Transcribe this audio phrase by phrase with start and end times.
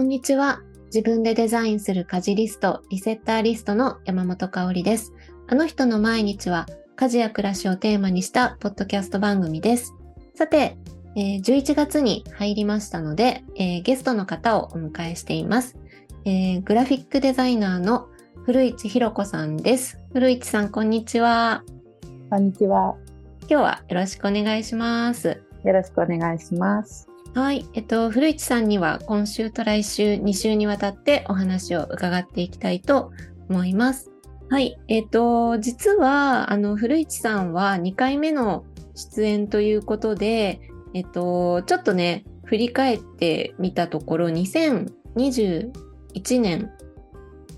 [0.00, 0.62] こんにちは。
[0.86, 5.12] 自分でデザインする家事リスト、リセッターリストの山本香里です。
[5.46, 6.64] あの人の毎日は
[6.96, 9.92] 家事や暮らしをテーマにしたポッドキャスト番組です。
[10.34, 10.78] さて、
[11.16, 15.76] えー、11月に入りましたので、えー、ゲストの方をお迎えしています。
[16.24, 18.08] えー、グラフィックデザイナーの
[18.46, 19.98] 古市弘子さんです。
[20.14, 21.62] 古市さん、こんにちは。
[22.30, 22.96] こんにちは。
[23.40, 25.42] 今日はよろしくお願いします。
[25.62, 27.09] よろしくお願いします。
[27.32, 27.64] はい。
[27.74, 33.12] えっと、古市さんには今週と来週2週にわたってお話を伺っていきたいと
[33.48, 34.10] 思います。
[34.48, 34.80] はい。
[34.88, 38.64] えっと、実は、あの、古市さんは2回目の
[38.96, 40.60] 出演ということで、
[40.92, 45.70] えっと、ちょっとね、振り返ってみたところ、2021
[46.40, 46.72] 年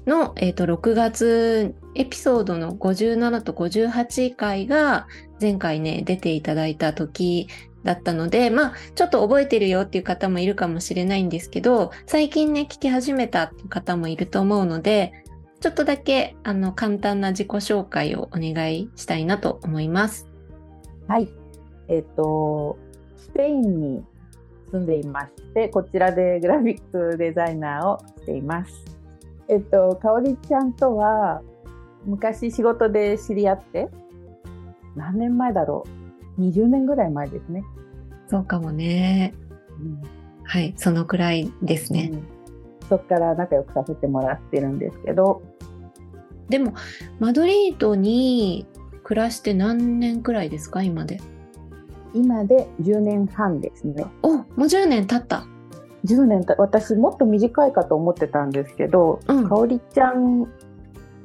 [0.07, 5.07] の、えっと、6月エピソードの57と58回が
[5.41, 7.49] 前回ね、出ていただいた時
[7.85, 15.13] だったので、まあ、ちょっと覚えてるよっていう方もいるかもしれないんですけど、最近ね、聞き始めたっていう方もいると思うので、
[15.61, 20.29] ちょっとだけ、あの、簡単な自己紹介をお願いしたいなと思います。
[21.07, 21.29] はい。
[21.89, 22.77] えっ、と、
[23.17, 24.05] スペインに
[24.71, 28.73] 住んでいまして、こちらでグラフィックデザイナーをしています。
[29.49, 31.43] えっ、と、かおりちゃんとは、
[32.05, 33.89] 昔仕事で知り合って、
[34.97, 36.02] 何年前だろう？
[36.51, 37.63] 20年ぐらい前ですね。
[38.29, 39.35] そうかもね。
[39.81, 40.03] うん、
[40.45, 42.89] はい、そのくらいですね、うん。
[42.89, 45.43] そっから仲良くさせてもらってるんですけど。
[46.49, 46.75] でも、
[47.19, 48.67] マドリードに
[49.05, 51.21] 暮らして何年くらいですか、今で？
[52.15, 54.05] 今で10年半ですね。
[54.23, 55.47] お、もう10年経った。
[56.05, 60.49] 10年た私もっと短いかと思ってたんですけど、うん、かおりちゃん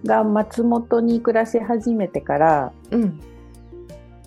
[0.06, 3.20] が松本に暮らし始めてから、うん、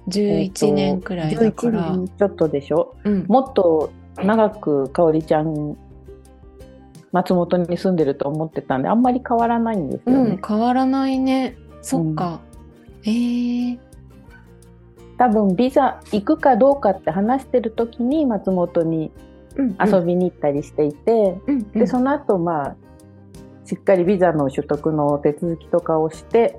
[0.09, 5.77] 11年くらいだから、えー、ちょっとでしょ、うん、もっと長くかおりちゃん
[7.13, 11.57] 松本に住んでると思ってたんであんまり変わらないんですよね、うん、変わらないね。
[11.83, 12.41] そっか、
[13.05, 13.79] うん、えー、
[15.19, 19.11] 多分ビザ行くかどうかって話してる時に松本に
[19.85, 22.77] 遊びに行ったりしていて、うんうん、でその後まあ
[23.65, 26.59] しっかりビザの取得の手続きとかをして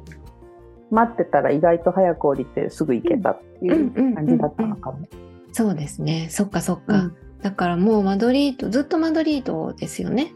[0.91, 5.07] 待ってたら意外と早く降りてすぐ行けたっていう感じだったのかも。
[5.53, 6.27] そうですね。
[6.29, 6.95] そっかそっか。
[6.95, 10.33] うん、だからもうマドリード、ずっとマドリードですよね。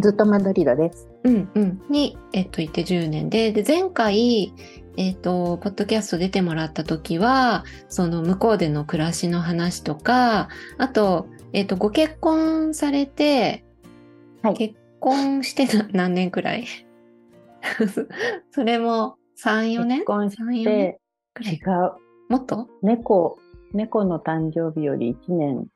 [0.00, 1.08] ずっとマドリードです。
[1.24, 1.82] うんうん。
[1.90, 4.54] に、えっと、いて10年で、で、前回、
[4.96, 10.48] えっと、ポッドキャスト出てもらった時は、その向こうでの暮らしの話とか、
[10.78, 13.64] あと、えっと、ご結婚されて、
[14.42, 16.66] はい、結婚して何年くらい？
[18.50, 19.98] それも3、4年？
[19.98, 21.00] 結婚して
[21.40, 21.92] 違う。
[22.28, 22.68] もっと？
[22.82, 23.38] 猫、
[23.72, 25.66] 猫の誕生日より1年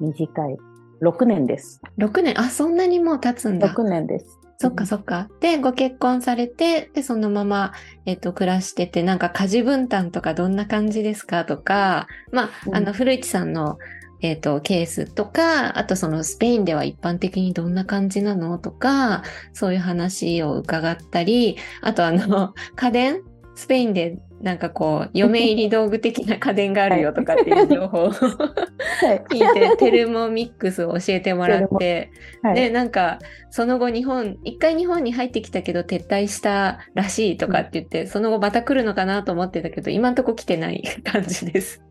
[0.00, 0.56] 短い。
[1.02, 1.80] 6年です。
[1.98, 2.40] 6年？
[2.40, 3.68] あ、そんなにもう経つんだ。
[3.68, 4.38] 6年です。
[4.58, 5.28] そっかそっか。
[5.40, 7.72] で、ご結婚されて、で、そのまま、
[8.04, 11.44] えっ、と、暮らしてて、なんか家事分担とかどんな感じですか？
[11.46, 13.78] とか、まあ、うん、あの、古市さんの
[14.22, 19.22] えっ、ー、と、ケースとか、あとそのスペインでは一般的にどんな感じなのとか、
[19.52, 23.22] そういう話を伺ったり、あとあの、 家電？
[23.56, 28.12] スペインでなんかこう、嫁入り道具的な家電があるよとかっていう情報を
[29.30, 32.10] 聞いて、テルモミックスを教えてもらって、
[32.42, 33.18] はい、で、なんか、
[33.50, 41.82] その後日本、一回日本に入ってきたけど撤退したらしいとかって言って、その後また来るのかなと思ってたけど、今んとこ来てない感じです。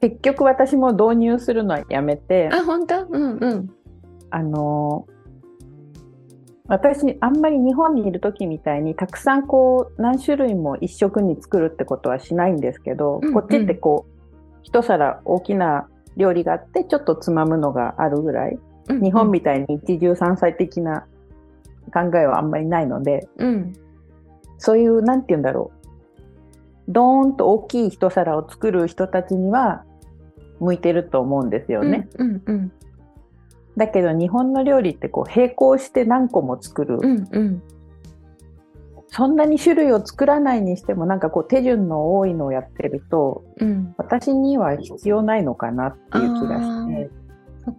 [0.00, 3.06] 結局私も導入するのはやめてあ本当？
[3.10, 3.70] うんうん。
[4.30, 5.06] あの
[6.68, 14.12] 私あんまり日本にいる時みたいにたくさんこう何種類も一食に作るってことはしないんですけど、うんうん、こっちってこう
[14.62, 18.58] 一皿大きな料理があってちょっとつまむのがあるぐらい、
[18.88, 21.06] うんうん、日本みたいに一汁三菜的な
[21.92, 23.72] 考えはあんまりないので、うん、
[24.58, 25.80] そういうなんて言うんだろう。
[26.92, 29.84] ドーンと大きい一皿を作る人たちには
[30.60, 32.08] 向いてると思うんですよね。
[32.18, 32.72] うんうんうん、
[33.76, 37.62] だけど日本の料理ってこう並行して何個も作る、うんうん、
[39.08, 47.10] そんなに種類を作らないにしてもなんかこう手順の多いのをやってると、うん、私には必要ないのかなっていう気がして。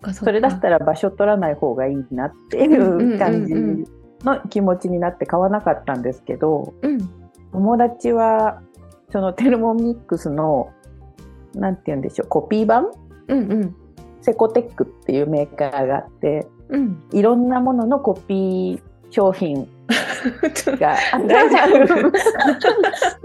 [0.05, 3.53] そそれだったら場所取らない方がいいなっていう感じ
[4.23, 6.99] の気持ちになって買わなかったんですけど、うん、
[7.51, 8.61] 友達は
[9.11, 10.71] そのテルモミックスの
[11.55, 12.91] なんて言うんでしょうコピー版、
[13.27, 13.75] うんうん、
[14.21, 19.67] セコテックっていうメーカーがあって、うん、いろんなもののコピー商品
[20.79, 20.95] が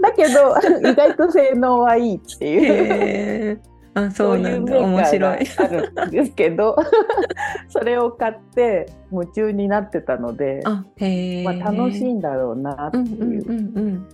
[0.01, 0.55] だけど
[0.89, 3.61] 意外と性能はいいっていう。
[3.93, 4.77] あそうなんだ。
[4.77, 5.39] 面白い。
[5.57, 6.75] あるんですけど
[7.69, 10.83] それを買って夢中になってたのでま
[11.51, 13.49] あ、楽しいんだろうなっていう。
[13.49, 14.07] うんうんうんうん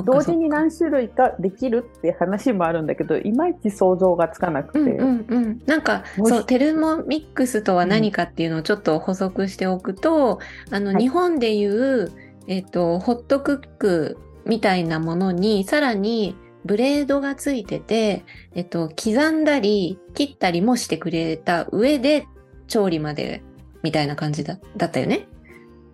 [0.00, 12.10] 同時に何種類かできるって話もあるんだけどいまいち想像がつかなくて、うんうんうん、なんかそうテルモミックスとは何かっていうのをちょっと補足しておくと、うん、あの、はい、日本でいう、
[12.46, 18.24] えっと、ホットクックみたいなものにさらにブレードがついてて、
[18.54, 22.26] えっと、刻んだり切ったりもしてくれた上で
[22.68, 23.42] 調理まで
[23.82, 25.26] みたいな感じだだったよね。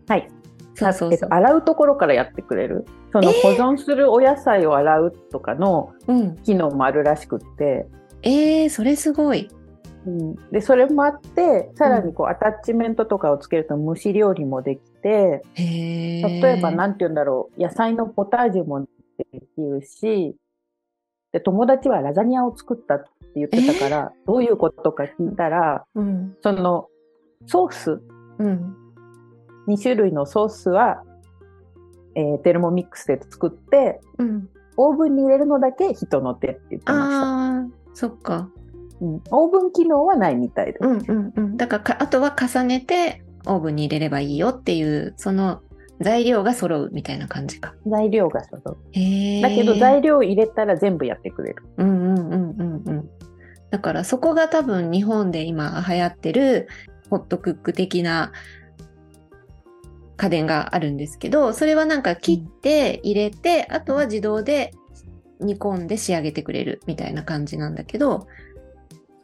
[0.06, 0.28] はい。
[0.74, 2.86] そうそうそう洗うところからやってくれる。
[3.12, 5.92] その保存するお野菜を洗うとかの
[6.44, 7.86] 機能もあるらしくって。
[8.22, 9.48] えー、えー、それすごい。
[10.06, 18.88] うん、でそれもあってさらにこう、アタッチメントとかをつけると蒸し料理もできて、例えば何て言うんだろう野菜のポタージュもで
[19.54, 20.36] きるし
[21.32, 26.88] で友達はラザニアを作ったって言ってたから、どういうことか聞いたら、うん、その
[27.46, 28.00] ソース、
[28.38, 28.74] うん、
[29.68, 31.02] 2種類のソースは
[32.18, 37.22] えー、テルモミックスで作って、うん、オーブンに入れるのだけ人の手って言ってました。
[37.22, 38.50] あそっか、
[39.00, 39.22] うん。
[39.30, 40.78] オーブン機能はないみたいです。
[40.80, 45.62] うんうんうん、だからあとは重ねてオーブンに入れればいいよっていうその
[46.00, 47.74] 材料が揃うみたいな感じか。
[47.86, 48.76] 材料が揃う。
[48.92, 51.62] だけど材料入れたら全部やってくれる。
[51.76, 53.10] うんうんうんうんうん。
[53.70, 56.66] だからそこが多分日本で今流行ってる
[57.10, 58.32] ホットクック的な
[60.18, 64.74] 家電があるんですけど、それはなんか切って入れて、うん、あとは自動で
[65.40, 68.26] 煮込んで仕上げてくれるみたいな感じなんだけど、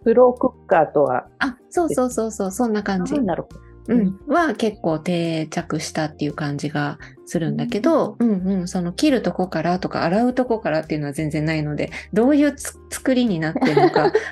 [0.05, 1.27] プロクッカーとは？
[1.41, 3.21] あ、そうそうそうそう、そんな感じ。
[3.21, 3.61] なるほど。
[3.87, 12.55] うん、は結構定着したっていう感じがするんだけど、うん、うんうんその切るとこからとか洗うとこからっていうのは全然ないので、どういう
[12.91, 14.11] 作りになってるのか。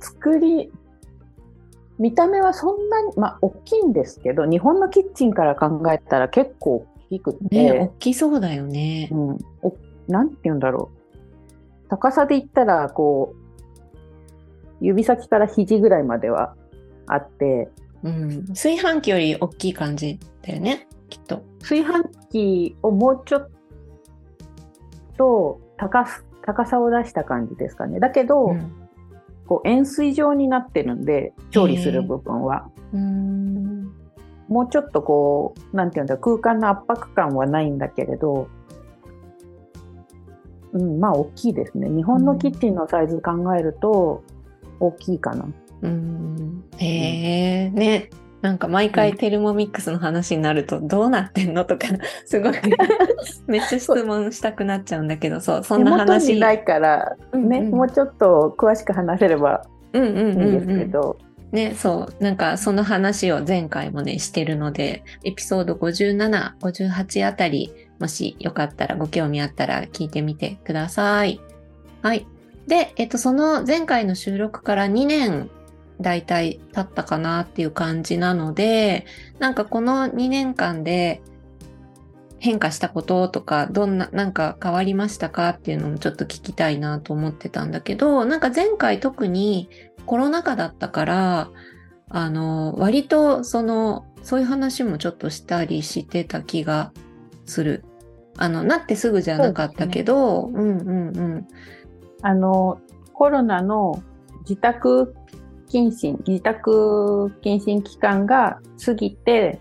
[0.00, 0.72] 作り、
[1.98, 7.72] 見た目はそんなに、まあ、大きいんですけど、日本のキッチンから考えたら結構大きくて。
[7.72, 9.08] ね、大きそうだよね。
[9.10, 9.38] うん。
[9.62, 9.74] お
[10.08, 11.88] なんて言うんだろう。
[11.88, 16.54] 高さで言ったら、こう、指先から肘ぐらいまでは
[17.06, 17.70] あって。
[18.02, 18.46] うん。
[18.48, 21.42] 炊飯器より大きい感じだよね、きっと。
[21.60, 23.48] 炊飯器をもうちょっ
[25.16, 26.06] と高
[26.42, 28.00] 高さを出した感じですかね。
[28.00, 28.85] だけど、うん
[29.46, 32.68] こう円錐状になってるんで調理する部分は。
[32.92, 33.92] うん。
[34.48, 38.48] もうちょっとこうなんていうんだ空間の圧迫感はないんだけれど、
[40.72, 41.88] うん、まあ大きいですね。
[41.88, 44.22] 日本のキッチンのサイズ考えると
[44.80, 45.46] 大きいかな。
[45.82, 46.64] うん。
[46.78, 48.10] へえね
[48.46, 51.88] なんか毎回テルモミックスの話になるとどうなってんのとか
[52.26, 52.52] すごい
[53.48, 61.18] めっちゃ質問したくなっちゃうんだけどそうそんな話にないからね、うんうん、もうちょっと詳しく話せればいいんですけど。
[61.52, 62.22] ね、そう。
[62.22, 71.40] なんか、その話を前回もね、してるので、エピソード57、58あたり、もしよかったら、ご興味あったら聞いてみてください。
[72.02, 72.26] はい。
[72.66, 75.48] で、えっと、その前回の収録から2年
[76.00, 79.06] 大体経ったかなっていう感じなので、
[79.38, 81.22] なんかこの2年間で
[82.38, 89.68] 変化したこととか、どんな、なんか変わりましたかっていうのもちょっと聞きたいなと思ってたんだけど、なんか前回特に
[90.04, 91.50] コロナ禍だったから、
[92.08, 96.92] あの、割とその、そういう話もちょっとしたりしてた気が
[97.46, 97.84] する。
[98.36, 101.48] あの、なってすぐじゃなかったけど、うね、うんうんうん。
[102.22, 102.80] あの、
[103.12, 104.02] コロナの
[104.40, 105.14] 自宅
[105.68, 109.60] 謹慎、自宅謹慎期間が過ぎて、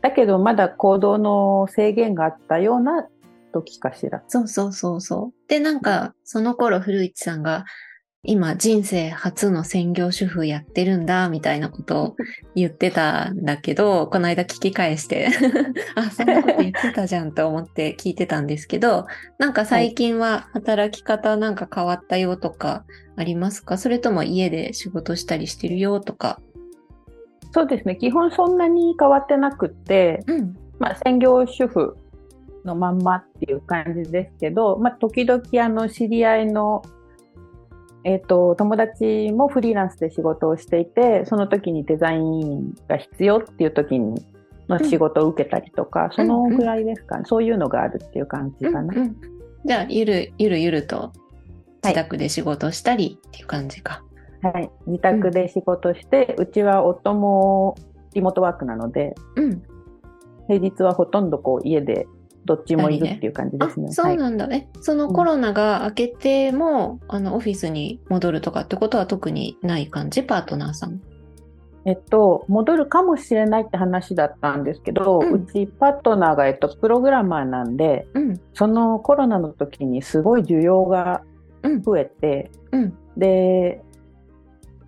[0.00, 3.06] だけどまだ行動の制限があったような
[3.52, 4.22] 時かしら。
[4.28, 5.48] そうそうそうそう。
[5.48, 7.64] で、なんか、その頃、古市さんが、
[8.22, 12.16] 今人生初の専業主婦やってるんだ、みたいなことを
[12.54, 15.28] 言ってたんだけど、この間聞き返して
[15.96, 19.06] あ、そんなこと言ってたじゃんと思って聞いてたんですけど、
[19.38, 22.84] なんか最近は働き方なんか変わったよとか
[23.16, 23.78] ありますか？
[23.78, 26.40] それとも家で仕事したりしてるよとか。
[27.52, 27.96] そうですね。
[27.96, 31.96] 基本そんなに変わってなくって、うん、まあ専業主婦
[32.66, 36.82] のまんまっていう感じですけど、まあ時々あの知り合いの
[38.04, 44.24] えっ、ー、と、友達もフリーランスで仕事をしていて、その時にデザインが必要っていう時に
[44.68, 48.94] の仕事を受けたりとか、うん、そのぐらいですかね、うんうん、そういうのがあるっていう感じかな。
[48.94, 49.16] うんうん、
[49.64, 51.12] じゃあ、ゆるゆるゆると
[51.82, 54.02] 自宅で仕事したりっていう感じか。
[54.42, 57.76] はい、自宅で仕事して、うん、うちは夫も
[58.14, 59.62] リモートワークなので、うん、
[60.46, 62.06] 平日はほとんどこう家で
[62.44, 63.88] どっちもいるっていう感じですね。
[63.90, 70.22] あそうなんだ、はい、えそのコロナが明けても、うん、あのオフィスに戻るとかってことは特にない感じ？
[70.22, 71.00] パートナーさん。
[71.86, 81.22] えっと、戻るかもしれないって話だったんですけど、うん、うちパートナーが、えっと、プログラマーなんで、うん、そのコロナの時にすごい需要が
[81.82, 83.82] 増えて、うん、で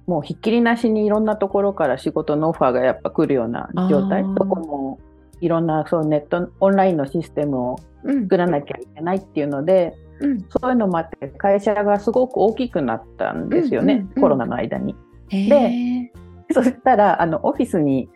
[0.06, 4.22] もうひっきりなしにいろんなところから仕事のオファーがやっぱ来るような状態。
[4.22, 4.98] どこも
[5.42, 14.94] いろんなそうネットオンラインのシステムを作らなきゃいけないっていうので、うん、そういうのもあって会社がすごく大きくなったんですよね、うんうんうん、コロナの間に。
[15.28, 16.12] で
[16.52, 18.08] そしたらあのオフィスに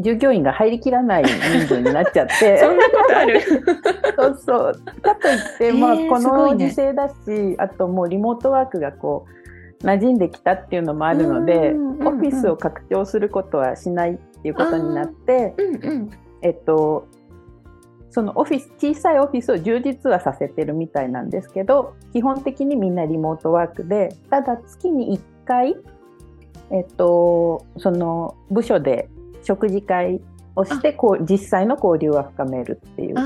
[0.00, 3.40] 従業員が入りきらない人数になっちゃって、 そんなことある？
[4.18, 4.72] そうそう。
[5.00, 9.26] かといって、まあ、この時勢だし、ね、あともうリモートワークがこ
[9.80, 16.10] う馴染んできたっていうのもあるので、オフィスを拡張することはしないっていうことになって、うんうん、
[16.42, 17.08] えっと
[18.10, 25.76] そのオフィス小さいオフィスを充実はさせてるみたいなんですけど基本的にみんなリモートワークでただ月に1回
[26.70, 29.08] えっとその部署で
[29.42, 30.20] 食事会
[30.54, 33.18] をしてこう実際の交流は深めるっていう。
[33.18, 33.22] あ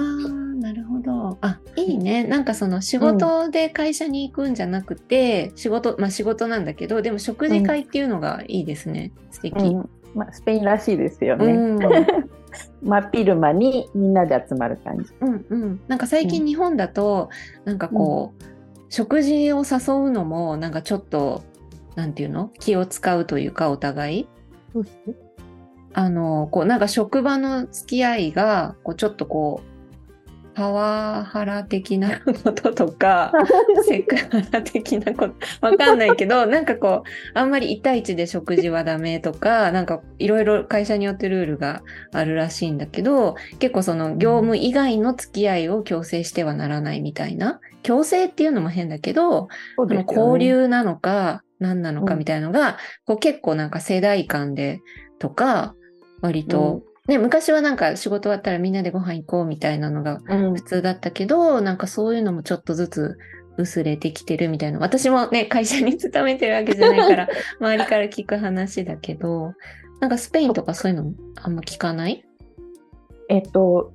[0.61, 1.37] なるほど。
[1.41, 2.25] あいいね。
[2.25, 9.13] なんかその仕事で会社に行くんじゃなくて、うん、仕事まあ仕事なんだけどでも食事会っていうのがいいですね。
[9.29, 11.77] うん、素敵、うん、まあ、スペインらしいですよね。
[12.83, 15.13] うん、真っ昼間にみんなで集まる感じ。
[15.21, 15.81] うんうん。
[15.89, 17.31] なんか最近日本だと、
[17.65, 18.43] なんかこう、
[18.89, 21.43] 食事を誘うのもなんかちょっと
[21.97, 22.51] なんていうの？
[22.61, 24.29] 気を使うというかお互い。
[25.93, 29.76] あのこうなんか職場の付き合いがこうちょっとこう
[30.57, 33.31] パワハラ的な こととか、
[33.87, 49.49] セクハラ的なこと、わかんないけど、 なんかこう、あんまり1対1で食事はダメとか、なんかいろいろ会社によってルールがあるらしいんだけど、結構その業務以外の付き合いを強制してはならないみたいな、強制っていうのも変だけど、
[49.91, 54.81] ね、交流なのか何なのかみたいなのが、うん、こう結構なんか世代間で
[55.19, 55.75] とか、
[56.23, 63.19] 割とね、昔はなんか仕事終わったらみんなでご飯行こうみたいなのが普通だったけど、うん、なんかそういうのもちょっとずつ
[63.57, 64.81] 薄れてきてるみたいな。
[64.81, 67.29] 私もね、会社に勤めてるわけじゃないから、
[67.61, 69.53] 周りから聞く話だけど、
[70.01, 72.25] なんかスペインとかそういうのあんま聞かない？
[73.29, 73.93] えっと、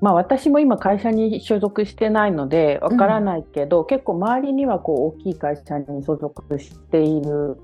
[0.00, 7.58] まあ私も今会社に所属してないのでわからないけど、うん、結構周りにはこう大きい会社に所属している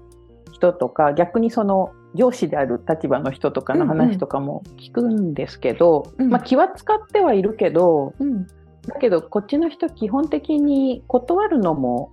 [0.56, 6.24] 人とか逆にその上司である立場の人とかの話とかも聞くんですけど、うん。
[6.26, 8.52] うん、まあ、気は使ってはいるけど、うん、だ
[8.98, 12.10] けどこっちの人基本的に断るのも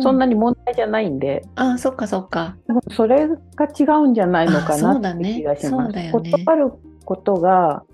[0.00, 2.56] そんなに問題じゃないんで、うん、あそっかそっか。
[2.92, 5.92] それが違うんじゃないのかなって気がします。
[5.92, 6.72] ねね、断る
[7.04, 7.84] ことが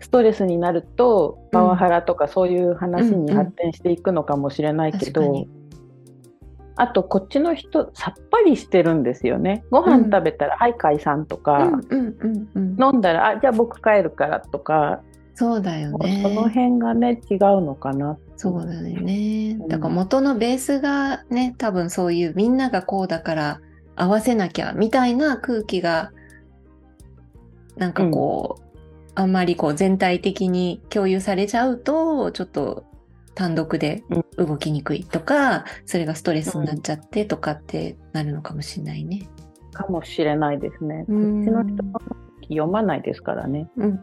[0.00, 5.59] ストレスになるとパワハラとかそういう話に発展していくのかもしれないけど、うんうん
[6.80, 9.62] あとこっちの人さっぱりしてるんですよね。
[9.70, 15.02] ご飯食べたら、うん、はい解散とか、飲んだらあじゃあ僕帰るからとか。
[15.34, 16.20] そうだよね。
[16.22, 18.16] その辺がね違うのかな。
[18.36, 19.58] そうだよね。
[19.68, 23.60] だから元のベースがね多分そういうみんながこうだから
[23.94, 26.12] 合わせなきゃみたいな空気が
[27.76, 32.86] なんかこう、うん、あんまりこう全体的に共有されちゃうとちょっと
[33.34, 34.02] 単独で
[34.36, 39.28] 動きにくいとか、それがストレスになっちゃってとかってなるのかもしれないね。
[39.72, 41.04] かもしれないですね。
[41.06, 42.00] こっちの人の
[42.50, 43.70] 読まないですからね。
[43.76, 44.02] うん、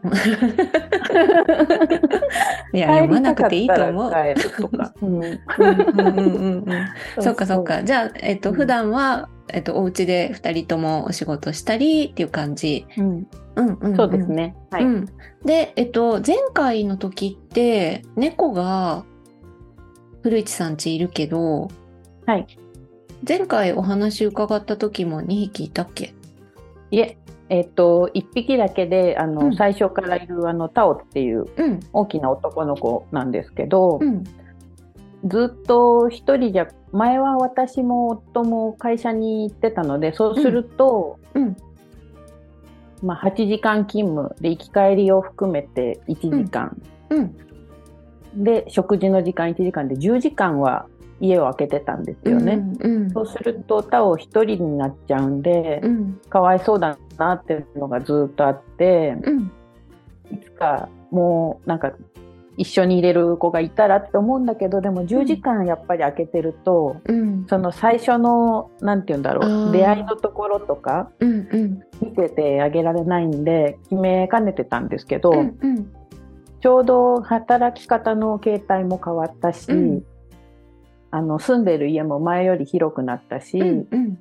[2.72, 4.12] いや、読まなくていいと思う。
[7.20, 7.84] そっかそっか。
[7.84, 12.86] じゃあ、えっと、普段は、えっと、お家で2人ともお仕事したりっていう感じ。
[12.96, 13.26] うん。
[13.56, 14.56] うんうん、そうですね。
[14.70, 15.06] はい、うん。
[15.44, 19.04] で、えっと、前回の時って、猫が
[20.22, 21.68] 古市さんちいるけど、
[22.26, 22.46] はい。
[23.26, 26.14] 前回お話伺った時も2匹いたっけ？
[26.90, 31.44] いえ、えっ、と、1匹だけで、あの、うん、最初からいるあの、タオっていう
[31.92, 34.24] 大きな男の子なんですけど、うん、
[35.24, 41.56] ずっと一人じゃ、前は私も夫も会社に行ってたので、そうすると、うん、
[43.02, 46.80] まあ、8時間勤務で行き帰りを含めて1時間。
[48.34, 50.86] で食事の時間1時間で10時間は
[51.20, 52.60] 家を空けてたんですよね。
[52.80, 59.50] うんうん、そうするとタオ一人になっちゃうんで、うん、かわいそうだなっていうのがずっとあって、うん、
[60.32, 61.92] いつかもうなんか
[62.56, 75.92] 一緒に入れる子がいたらって思うんだけどでも10時間やっぱり空けてると、うん、その最初の何て言うんだろう出会いのところとか、見ててあげられないんで決めかねてたんですけど、うんうん
[76.60, 80.04] ちょうど働き方の形態も変わったし、うん。
[81.10, 84.12] あの住んでる家も前より広くなったし、うんうん。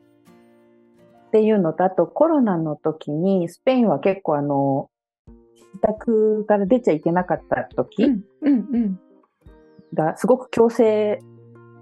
[1.27, 4.89] っていうのとあとコロナの時にスペインは結構あの
[5.27, 8.99] 自宅から出ちゃいけなかったう時んうんうん。
[9.93, 11.19] がすごく強制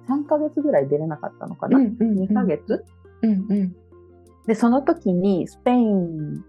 [0.08, 2.86] 3ヶ月ぐらい出れなかったのかな、うんうん2ヶ月？
[3.22, 3.76] うんうん。
[4.48, 6.44] でその時にスペイン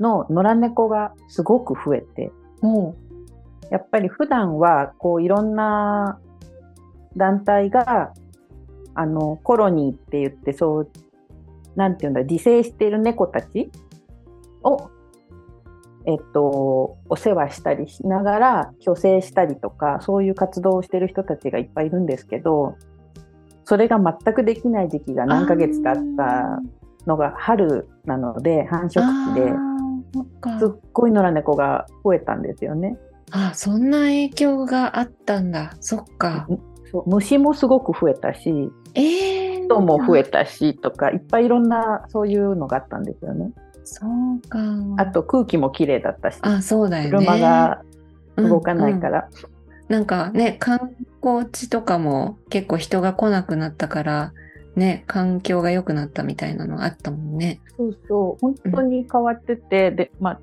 [0.00, 2.30] の野良猫がすごく増えて
[2.62, 2.96] おう
[3.70, 6.18] やっぱり普段はこういろんな
[7.16, 8.12] 団体が
[8.94, 10.90] あのコロニーって言ってそう
[11.76, 13.70] なんていうんだ自生している猫たち
[14.62, 14.90] を
[16.06, 22.76] えっとお世話したりしながら去勢したりとかそういう活動をしている人たちがいっぱいいるんですけど
[23.64, 26.62] それが全くできない時期が何ヶ月かあった
[27.06, 29.02] のが春なので繁殖
[29.34, 32.98] 期ですっごい野良猫が増えたんですよね。
[33.30, 35.76] あそんな影響があったんだ。
[35.80, 36.46] そっか。
[37.06, 38.50] 虫もすごく増えたし
[38.94, 43.52] ええ人も増えたしとかいっぱいいろんなそういうのがあったんですよね。
[43.84, 44.58] そうか。
[44.96, 47.10] あと空気もきれいだったし、あそうだよね。
[47.10, 47.82] 車が
[48.36, 49.12] 動かないかうんうん。
[49.12, 49.28] ら、
[49.88, 54.32] なんかね観光地とかも結構人が来なくなったから
[54.76, 57.60] ね環境が良くなったみたいなのあったもんね。
[57.76, 58.40] そうそう。
[58.40, 60.40] 本当に変わってて、でまあ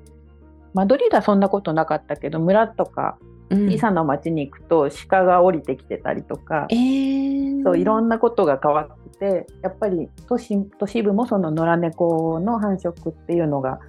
[0.76, 3.18] マドリードはそんなことなかったけど村とか
[3.48, 3.70] うん。
[3.70, 13.80] 小さな町に行くと鹿が降りてきてたりとか、えー、そういろんなことが変わっててやっぱり都市都市部もその野良猫の繁殖っていうのが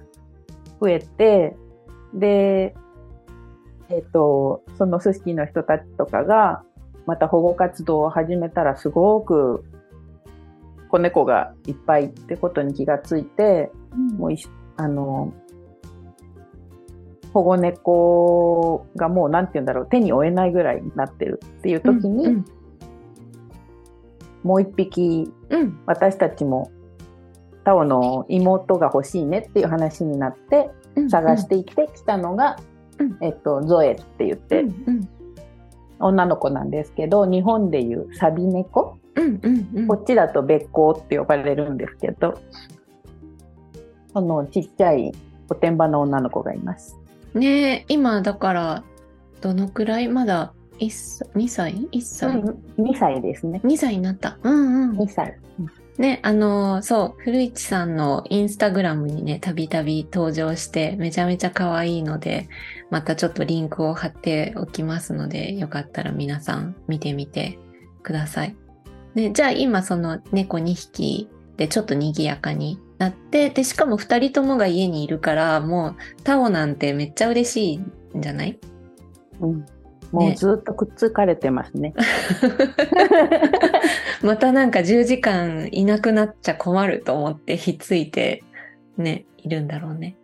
[0.80, 1.56] 増えて
[2.14, 2.74] で、
[3.90, 6.62] えっとその組織の人たちとかが
[7.06, 9.64] また保護活動を始めたらすごく
[10.90, 13.70] 子猫がいっぱいってことに気がついて
[14.16, 15.32] もういしあの
[17.38, 22.44] 保護猫がもうなんて言うんだろう手に負えないぐらいになってるっていう時に、うん
[24.44, 25.80] もう一匹うん。
[25.84, 26.70] 私たちも
[27.64, 32.56] タオの妹が欲しいねっていう話になってうん探していってきたのが、
[32.98, 33.18] うん。
[33.20, 35.08] えっと、ゾエって言って、うんうん。
[35.98, 39.86] 女の子なんですけど日本でいうサビ猫、うんうんうん。
[39.88, 42.40] こっちだとべっこうって呼ばれるんですけど
[44.12, 45.12] そのちっちゃい
[45.50, 46.96] おてんばの女の子がいます。
[47.34, 48.84] ねえ今だから
[49.40, 53.60] どのくらいまだ？1歳？2歳 ?1 歳、2歳ですね。
[53.64, 55.38] 2歳になったうんうん2歳。
[55.98, 62.48] ね、あのーそう、古市さんのインスタグラムにね、たびたび登場して、めちゃめちゃ可愛いので、
[62.90, 67.58] またちょっとリンクを貼っておきますので、よかったら皆さん見てみて
[68.04, 68.54] ください。
[69.14, 78.58] ね、じゃあ今その猫2匹でちょっと賑やかになって、で、しかも2人ともが家にいるから、もうタオなんてめっちゃ嬉しいんじゃない？
[79.40, 79.66] うん、
[80.10, 81.94] もうずっとくっつかれてますね。
[84.22, 88.42] またなんか10時間いなくなっちゃ困ると思ってひっついて
[88.96, 90.16] ね、いるんだろうね。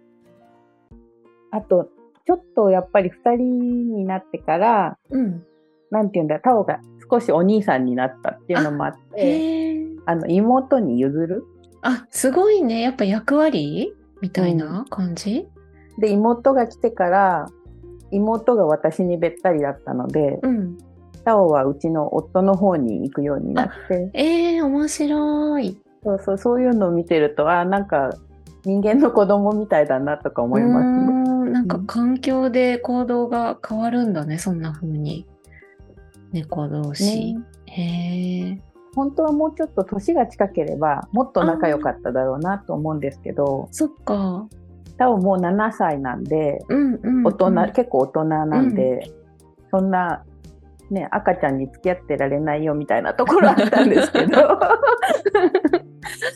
[1.53, 1.91] あと
[2.27, 5.45] ちょっとやっぱり2人になってからうん。
[5.91, 9.85] なんていうんだタオが少しお兄さんになったっていうのもあって。
[10.07, 11.45] あの妹に譲る
[11.85, 12.81] あ、すごいね。
[12.81, 15.47] やっぱ役割みたいな感じ、
[15.99, 17.47] で妹が来てから
[18.11, 20.79] 妹が私にべったりだったのでうん、
[21.25, 25.79] タオはうちの夫の方に行くようになってえー、面白い。
[26.03, 28.15] そうそうそういうのを見てるとあなんか
[28.65, 31.51] 人間の子供みたいだなとか思いますね。
[31.51, 34.39] んなんか環境で行動が変わるんだね。
[34.39, 35.27] そんな風に。
[36.33, 37.35] 猫同士。
[37.35, 37.83] ねへ
[38.53, 38.63] え。
[38.95, 44.47] 本当はもうちょっと年が近ければもっと仲良かっただろうなと思うんですけどそっか。
[44.97, 49.11] タオもう7歳なんでうんうん、大人、うん結構大人なんで、
[49.71, 50.25] そんな、
[50.91, 54.37] ね、赤ちゃんに付き合ってられないよみたいなところあったんですけど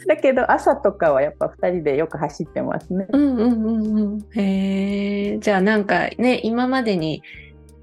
[0.09, 3.07] だけど朝とかはやっぱ2人でよく走ってますね。
[3.11, 4.19] うんうんうんうん。
[4.35, 5.39] へえ。
[5.39, 7.23] じゃあなんかね、今までに、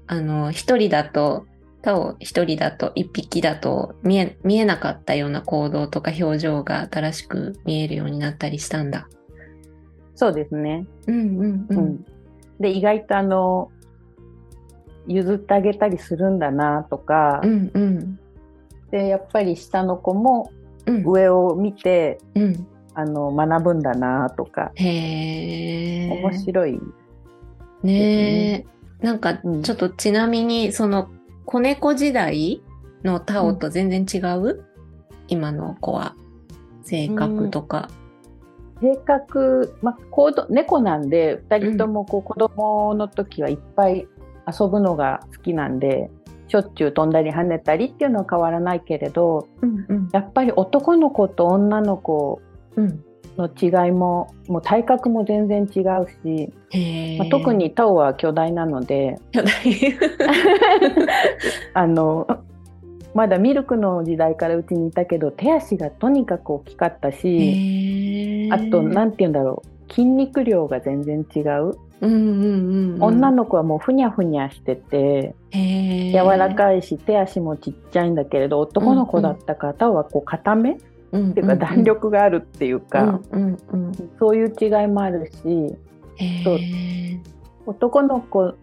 [0.06, 1.46] あの、一人だと、
[1.86, 9.08] 他を一人だと、一匹だと見え、見えなかったような行動とか表情が新しく見えるようになったりしたんだ。
[10.16, 10.84] そうですね。
[11.06, 11.74] うんうんう。
[11.74, 12.04] うんん、
[12.58, 13.70] で意外とあの
[15.06, 18.18] 譲ってあげたりするんだなとか、うんうん。
[18.90, 20.50] でやっぱり下の子も
[20.86, 21.04] うん。
[21.04, 22.66] 上を見て、うん。
[22.94, 26.08] あの学ぶんだなとかへえ。
[26.08, 26.80] 面白い。
[27.84, 28.66] ねえ。
[29.04, 31.10] なんかうんちょっとちなみに、その
[31.46, 32.60] 子猫時代
[33.04, 34.64] のタオと全然違う、
[35.28, 36.14] 今の子は。
[36.82, 37.88] 性格とか。
[38.80, 44.06] 性格、まあ、行動猫なんで2人ともこう子供の時はいっぱい
[44.46, 46.10] 遊ぶのが好きなんで
[46.48, 52.42] しょっちゅう飛んだり跳ねたりっていうのは変わらないけれど、うんうんやっぱり男の子と女の子
[52.76, 53.02] うん
[53.38, 56.52] の違いももう体格も全然違うし、
[57.18, 59.52] まあ、特にタオは巨大なので巨大。
[61.74, 62.26] あの
[63.14, 85.76] まだミルクの時代からうちにいたけど手足がとにかく大きかったし、あと何て言うんだろう筋肉量が全然違う、うんうんうんうん、女の子はもうふにゃふにゃしてて柔らかいし手足もちっちゃいんだけれど男の子だったからタオはこう固めっうんていうか弾力があるっていうか、うんうんうんそういう違いもあるし。
[86.16, 86.56] へそう。
[86.56, 87.20] ー
[87.66, 88.54] 男の子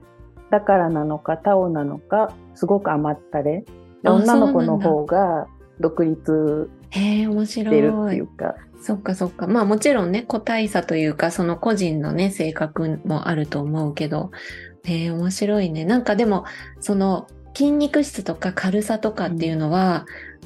[0.49, 3.65] だからなのかタオなのかすごく甘ったれ。
[4.03, 5.47] 女の子の方が
[5.79, 8.55] 独立してるっていうか。
[8.81, 9.47] そっかそっか。
[9.47, 14.31] まあもちろんね個体差というかその個人のね性格もあると思うけど。
[14.85, 15.85] へえ面白いね。
[15.85, 16.43] なんかでも
[16.81, 20.05] その筋肉質とか軽さとかっていうのは、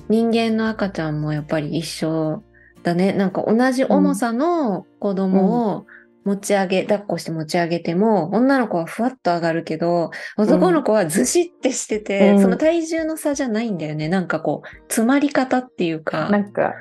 [0.09, 2.43] 人間の赤ちゃんもやっぱり一緒
[2.83, 3.13] だね。
[3.13, 5.85] なんか同じ重さの子供を
[6.23, 12.41] 持ち上げ、抱っこして持ち上げても女の子はふわっと上がるけど男の子はずしってしてて、うん。
[12.41, 14.09] その体重の差じゃないんだよね。
[14.09, 16.29] なんかこう詰まり方っていうか。
[16.29, 16.73] なんか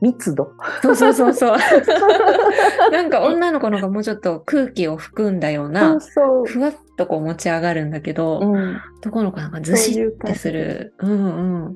[0.00, 0.52] 密度。
[0.82, 1.58] そうそうそうそう。
[2.92, 6.46] なんか女の子の方がもうちょっと空気を含んだようそなう、そう。
[6.46, 10.94] ふわっとこう持ち上がるんだけど、うん、男の子なんかずしってする。
[11.00, 11.74] うんうん。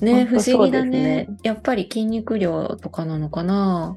[0.00, 1.26] ね不思議だね。
[1.26, 1.28] ね。
[1.42, 3.96] やっぱり筋肉量とかなのかな？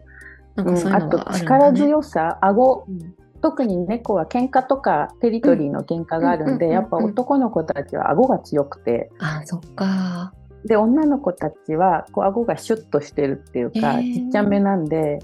[0.56, 1.80] なんかそういうあとのがあるんだ力ね。
[1.80, 3.16] 強さ顎うん。
[3.40, 9.12] 特に猫は喧嘩とかテリトリーの喧嘩があるんで、うんやっぱ男の子たちは顎が強くて。
[9.20, 10.34] あ、そっか。
[10.66, 14.14] で女の子たちはこう顎がシュッとしてるっていうか、へー。
[14.16, 15.20] ちっちゃめなんで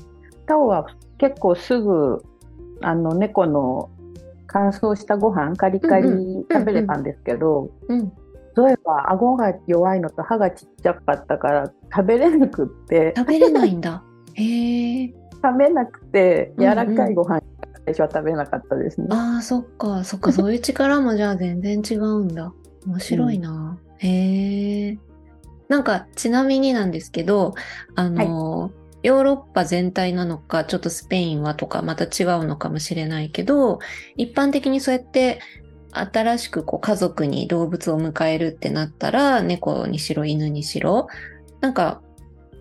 [0.45, 0.85] タオは
[1.17, 2.23] 結構すぐ
[2.81, 3.89] あの猫の
[4.45, 6.43] 乾燥したご飯カリカリうん。
[6.43, 8.13] 食べれたんですけど、うん。
[8.55, 14.03] 例えば顎が弱いのと歯がちっちゃかったから食べれなくって食べれないんだ。
[14.33, 15.13] へえ。
[15.43, 17.41] 食べなくてうんうん柔らかいご飯
[17.85, 19.07] 最初は食べなかったですね。
[19.11, 20.03] ああ、そっか。
[20.03, 20.31] そっか。
[20.31, 22.53] そういう力もじゃあ全然違うんだ。
[22.85, 23.77] 面白いな。
[23.97, 24.97] へえ。
[25.67, 27.55] なんか、ちなみになんですけど、
[27.95, 33.79] あの、ヨーロッパ全体なのか、ちょっとスペインはとか、また違うのかもしれないけど、
[34.15, 35.39] 一般的にそうやって、
[35.99, 41.07] 新しくこう家族に動物を迎えるってなったら、猫にしろ犬にしろ、
[41.61, 42.01] なんか、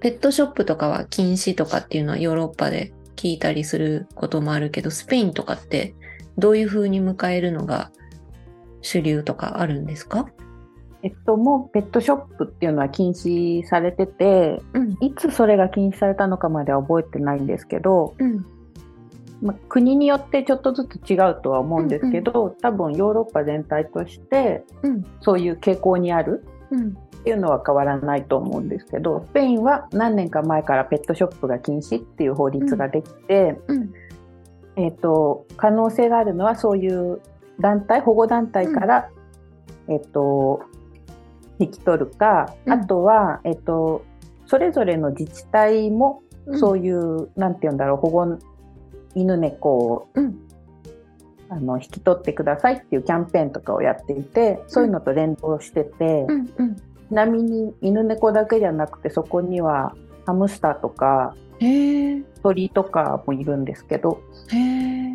[0.01, 5.95] ペットショップとかは禁止とかっていうのはヨーロッパで聞いたりすることもあるけど、スペインとかって
[6.37, 7.93] どういう風に迎えるのが
[8.81, 10.29] 主流とかあるんですか？
[11.05, 14.97] えっと、もうペットショップっていうのは禁止されててうん。
[15.01, 18.45] いつそれが禁止されたのかまでは覚えてないんですけど、うん。
[19.43, 25.05] まあ、国によってちょっとずつ違うとは思うんですけど、多分ヨーロッパ全体としてうん。
[25.21, 26.89] そういう傾向にあるうん。
[26.91, 33.93] っていうのは変わらないと思うんですけどスペインは何年か前からペットショップが禁止っていう法律ができて、うん。
[34.77, 37.21] えっと可能性があるのはそういう
[37.61, 39.11] 団体保護団体から、
[39.89, 40.63] えっと
[41.59, 44.05] 引き取るか、うんあとは、えっと、
[44.47, 46.23] それぞれの自治体も
[46.55, 48.39] そういいう、なんて言うんだろう保護
[49.15, 50.39] 犬猫をうん。
[51.49, 56.51] あの引き取ってくださいっていうキャンペーンとかをやっていてそういうのと連動してて、うん。
[56.57, 56.77] うん。
[56.77, 59.95] ちなみに犬猫だけじゃなくてそこには
[60.25, 61.35] ハムスターとか。
[62.43, 65.15] 鳥とかもいるんですけどへえ。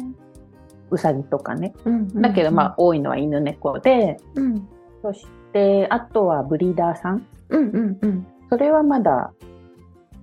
[0.90, 2.22] ウサギとかねうん。
[2.22, 4.68] だけどまあ、多いのは犬猫でうん。
[5.02, 7.70] そしてあとはブリーダーさんうん。
[7.70, 7.98] うん。
[8.02, 8.28] うん。
[8.50, 9.34] それはまだ、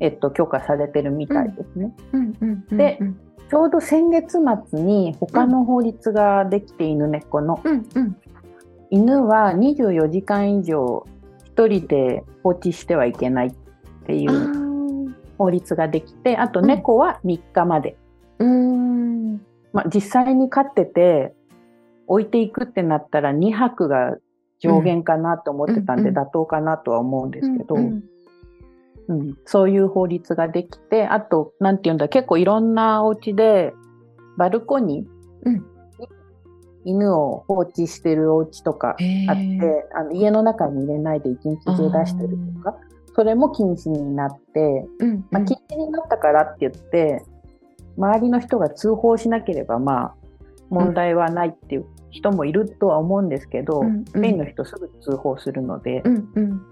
[0.00, 1.94] えっと、許可されてるみたいですね。
[2.12, 2.32] うん。
[2.40, 2.76] うん。
[2.76, 3.20] でうん。
[3.50, 4.38] ちょうど先月
[4.70, 7.87] 末に他の法律ができて犬猫の、うん。
[7.94, 8.16] うん。
[8.90, 11.07] 犬は24時間以上
[11.44, 13.52] 一人で放置してはいけないっ
[14.07, 17.96] ていあうー法律ができてあとうん猫は3日まで、
[18.38, 19.35] うーん。
[19.72, 21.35] まあ、実際に飼ってて
[22.07, 24.16] 置いていくってなったら2泊が
[24.61, 28.04] 上限かなと思ってたんでうん妥当かなとは思うんですけど、うんうん、
[29.44, 33.72] そういう法律ができて、あと、なんて言うんだ、結構いろんなお家で、
[34.36, 35.74] バルコニー、うん
[36.86, 42.76] 犬を放置してるお家とかあって、あの家の中に入れないで一日中出してるとか、
[43.14, 45.24] それも禁止になって、うん。
[45.30, 47.24] まあ、禁止になったからって言って、
[47.96, 50.14] 周りの人が通報しなければ、まあ、
[50.68, 56.32] 問題はないっていう人もいるとは思うんですけど、うんスペインの人すぐ通報するので、うん。
[56.34, 56.62] うん。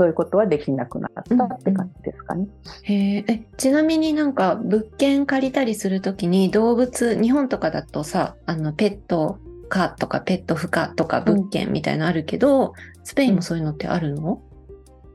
[0.00, 2.48] そういうことはできなくなったって感じですかね。
[2.84, 9.36] へえ、え、ちなみになんか物件借りたりするときに動物、日本とかだとさ、あのペット
[9.68, 12.72] 可とかペット不可とか物件みたいなのあるけど、
[13.04, 14.40] スペインもそういうのってあるの？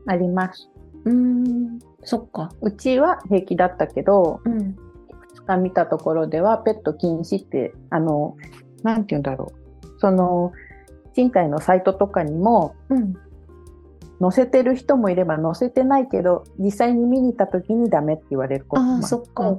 [0.05, 0.69] あります。
[1.05, 2.51] うーん、そっか。
[2.61, 4.61] うちは平気だったけど、うん。
[4.61, 8.37] いくつか見たところではペット禁止って、あの、
[8.83, 9.87] なんて言うんだろう。
[9.99, 10.51] その、
[11.15, 13.15] 賃貸のサイトとかにもうん。
[14.21, 19.57] 載せてる人もいれば載せてないけど、実際に見に行った時にダメって言われることもあそっか。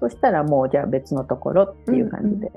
[0.00, 2.52] そしたらもうじゃあ別のところっていう感じで。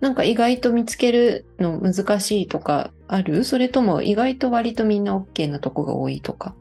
[0.00, 3.44] なんか意外と見つけるの難しいとかある？
[3.44, 6.54] それとも意外と割とみんな OK なとこが多いとか？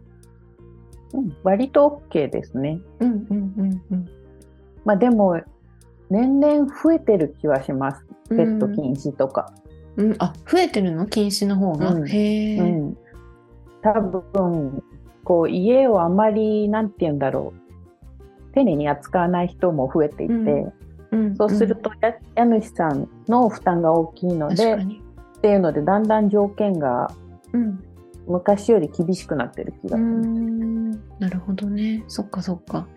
[1.14, 2.80] うん割と OK ですね。
[3.00, 4.06] うんうんうんうん。
[4.86, 5.40] まあでも、
[6.10, 8.06] 年々増えてる気はします。
[8.30, 9.54] ペットうん禁止とか。
[9.98, 11.06] うん、あ、増えてるの？
[11.08, 11.92] 禁止の方が？
[11.92, 12.98] うんへえ、うん。
[13.94, 14.84] 多分、
[15.24, 18.54] こう、家をあまり、なんて言うんだろう。
[18.54, 20.74] 丁寧に扱わない人も増えていて、うん
[21.12, 25.40] うんそうすると、や家主さんの負担が大きいので、っ。
[25.42, 27.12] ていうので、だんだん条件が
[27.54, 27.84] うん。
[28.28, 30.10] 昔より厳しくなってる気がする。
[30.10, 32.04] んなるほどね。
[32.08, 32.88] そっかそっか。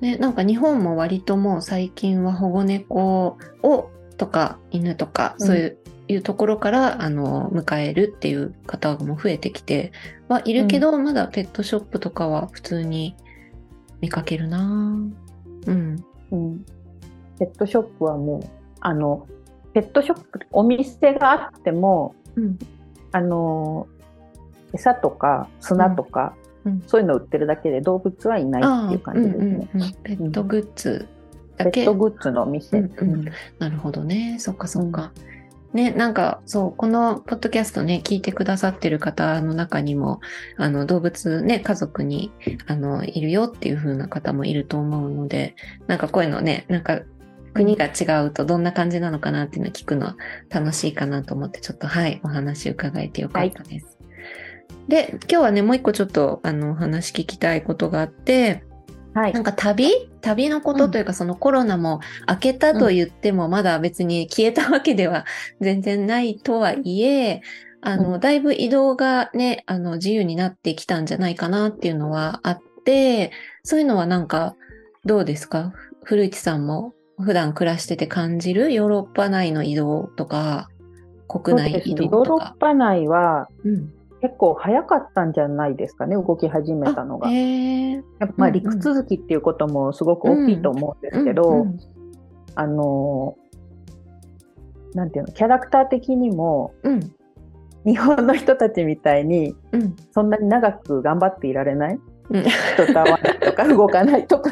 [0.00, 9.92] ね、なんか日本も割ともう最近は保護猫をとか犬とかうんそういう,、いうところからあの迎えるっていう方も増えてきて
[10.28, 13.14] はいるけど、まだペットショップとかは普通に
[14.00, 15.28] 見かけるなぁ
[15.70, 16.04] うん。
[16.30, 16.64] うん。
[17.38, 18.48] ペットショップはもう、
[18.80, 19.26] あの、
[19.74, 22.58] ペットショップ、お店があっても、うん。
[23.12, 23.86] あの、
[24.72, 29.44] 餌とか砂とか、うんそういうの売ってるだけで動物はいないっていう感じですね。
[29.74, 31.08] うんうんうん、ペットグッズ
[31.56, 32.80] だけ、ペットグッズのお店。
[32.80, 33.24] うんうん
[33.58, 34.36] なるほどね。
[34.38, 35.12] そっかそっか。
[35.72, 40.20] ね、なんか、そう、このポッドキャストね、聞いてくださってる方の中にも、
[40.56, 42.32] あの、動物ね、家族に、
[42.66, 47.02] あの、いるよっていう風な方もいると思うので、なんかこういうのね、なんか、
[47.54, 50.14] 国が違うとどんな感じなのかなっていうのを聞くの
[50.48, 53.98] 楽しいかなと思って、ちょっとはい、お話伺えてよかったです。
[54.88, 58.64] で、今日はね、もう一個ちょっと、あの、お話聞きたいことがあって、
[59.14, 59.32] はい。
[59.32, 59.42] なん。
[59.42, 59.88] か旅？
[60.20, 65.24] 旅のことというか、そのコロナも明けたと言っても、まだ別に消えたわけでは
[65.60, 67.40] 全然ないとはいえ、
[67.80, 73.30] あの、うだいぶ移動がね、あの、自由になってきたんじゃないかなっていうのはあって、
[73.62, 74.54] そういうのはなんか、
[75.04, 75.72] どうですか？
[76.04, 78.72] 古市さんも普段暮らしてて感じる？
[78.72, 80.68] ヨーロッパ内の移動とか、
[81.28, 82.56] 国内移動ヨーロッとか。
[82.58, 87.30] パ内はうん結構早かったんじゃないですかね、動き始めたのが。
[87.30, 91.78] やっぱま陸続きっていうこともすごく大きいと思うんですけど、うんうん。
[92.56, 93.36] あの、
[94.94, 97.00] なんていうの、キャラクター的にもうん。
[97.84, 99.96] 日本の人たちみたいにうん。
[100.10, 101.98] そんなに長く頑張っていられない？
[102.30, 102.42] うん。
[102.42, 104.50] 人と会わないとか 動かないとか。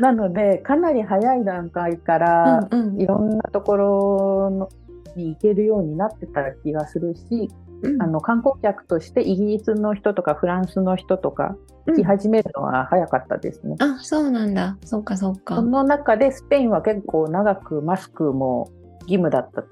[0.00, 4.68] なのでかなり早い段階からいろんなところの
[5.16, 7.48] に行けるようになってた気がするし、
[7.82, 13.74] うんあの観光客としてイギリスの人とかフランスの人とかうん来始めるのは早かったですね。
[13.80, 14.78] あ、そうなんだ。
[14.84, 15.56] そうか、そうか。
[15.56, 18.70] その中でスペインは結構長くマスクも
[19.00, 19.62] 義務だった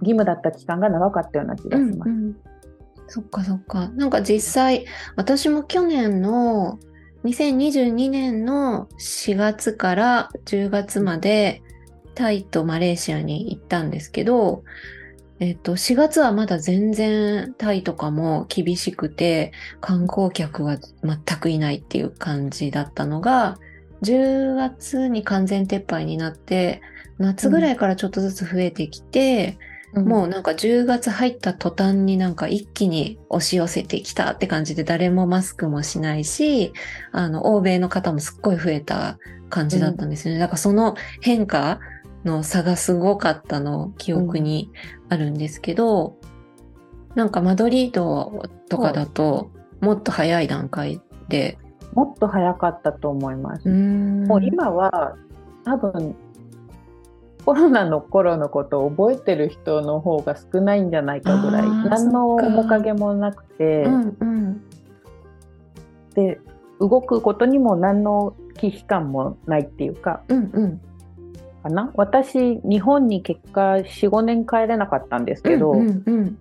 [0.00, 2.08] 義務だった期間が長かったような気がします。
[2.08, 2.36] うんうん、
[3.08, 3.88] そっかそっか。
[3.90, 6.78] なんか実際、私も去年の
[7.24, 11.62] 2022年の4月から10月まで
[12.20, 14.62] タイとマレーシアに行ったんですけど、
[15.38, 23.56] えっと、4月はまだ全然タイとかも厳しくて、観光客は全くいないっていう感じだったのが、
[24.02, 26.82] 10月に完全撤廃になって、
[27.16, 29.56] 夏ぐらいからちょっとずつ増えてきて、
[29.94, 36.74] もうなんか10月入った途端になんか一気に押し寄せてきたって感じで誰もマスクもしないし、
[37.12, 40.40] あの、欧米の方もすっごい増えた感じだったんですよね。
[40.40, 41.80] だからその変化
[42.24, 44.70] の差がすごかったの記憶に
[45.08, 46.16] あるんですけど、
[47.14, 51.58] なんかマドリードとかだともっと早い段階で、
[51.94, 53.68] もっと早かったと思います。
[53.68, 55.16] もう今は
[55.64, 56.14] 多分
[57.44, 61.62] コロナの頃のことを覚えてる人の方が少ないんじゃないかぐらい。
[61.62, 64.62] 何の面影もなくて、うんうん。
[66.14, 66.40] で
[66.80, 70.22] 動くことにも何の危機感もないっていうか。
[70.28, 70.80] うんうん
[71.60, 71.92] かな？
[71.94, 76.38] 私日本に結果45年帰れなかったんですけど、うんうんうん。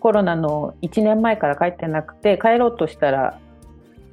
[0.00, 3.40] コロナの1年前から帰ってなくて帰ろうとしたら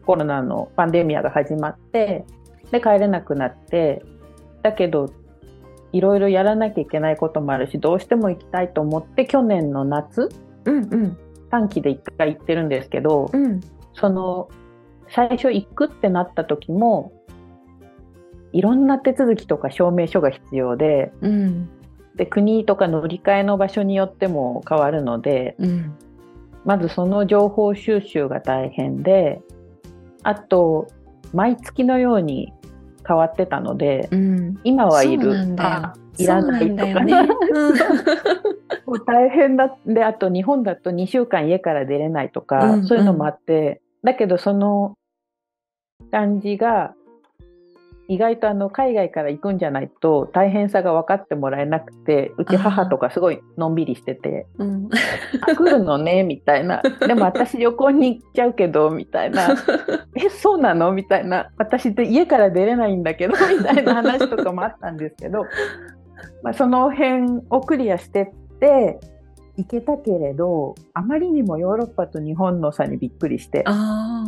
[0.05, 2.25] コロナのパンデミアが始まって
[2.71, 4.03] で帰れなくなって
[4.63, 5.13] だけど
[5.91, 10.29] いろいろやらなきゃいけないこともあるしどうしても行きたいと思って去年の夏
[10.65, 11.17] うんうん。
[11.51, 13.61] 短期で1回行ってるんですけど、うん。
[13.93, 14.49] その
[15.09, 17.11] 最初行くってなった時も
[18.53, 21.69] いろんな手続きとか証明書が必要でうん。
[22.15, 25.97] で国とか乗り換えの場所によっても変わるのでうん。
[26.63, 29.41] まずその情報収集が大変で
[30.21, 30.87] あと
[31.33, 32.53] 毎月のように
[33.05, 34.59] 変わってたのでうん。
[34.63, 35.33] 今はいる
[36.17, 37.13] いらないとかね。
[37.51, 37.75] うん
[38.85, 44.97] もう大変だであと日本だと2週間家から出れないとか、うんうんそういうのもあってだけどその
[46.11, 46.93] 感じが
[48.13, 54.89] 意外とあの海外から行くんじゃないと大変さが分かってもらえなくてうち母とかすごいのんびりしててうん。
[55.41, 59.55] 「あ来るのね」みたいな「でも私旅行に行っちゃうけど」みたいな
[60.15, 65.45] 「えそうなの?」みたいな「私って家から出れないんだけど」 みたいな話とかもあったんですけど、
[66.43, 68.99] まあ、その辺をクリアしてって
[69.57, 74.23] 行けたけれどあまりにもヨーロッパと日本の差にびっくりしてあ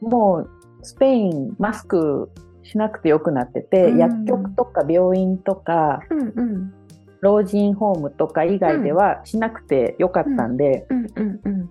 [0.00, 0.50] もう
[0.82, 2.30] スペインマスク
[2.62, 3.98] しなくてよくなってて、うん。
[3.98, 6.00] 薬局とか病院とかあ。
[6.10, 6.74] うんうん。
[7.22, 11.70] 老人ホームとか以外ではしなくてよかったんで、うんうんうん。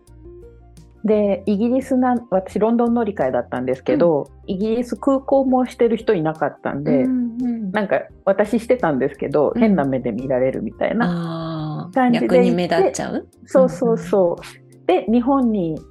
[1.03, 9.59] でイギリスな私ロンドン乗り換えだったんですけど、イギリス空港もしてる人いなかったんで、うんうん、なんか私してたんですけど、うん。
[9.59, 13.27] 変な目で見られるみたいな、感じで逆に目立っちゃう？
[13.45, 14.85] そうそうそう。
[14.85, 15.81] で日本に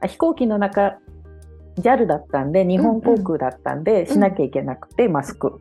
[0.00, 1.00] あ飛行機の中
[1.80, 5.58] JAL だったんで日本航空だったんで、しなきゃいけなくて、マスク。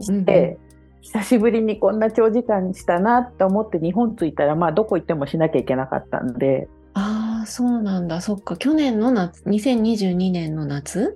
[0.00, 0.58] して、
[1.00, 6.68] 久しぶりにこんな長時間したなって思って日本着いたらまあどこ行ってもしなきゃいけなかったんで。
[6.94, 8.20] ああそうなんだ。
[8.20, 8.56] そっか。
[8.56, 11.14] 去年の夏2022年の夏？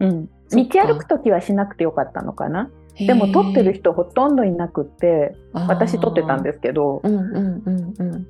[0.00, 2.70] うん、道歩く時はしなくてよかったのかな。
[2.98, 7.00] でも撮ってる人ほとんどいなくって私撮ってたんですけど。
[7.02, 8.26] うんうんうんうん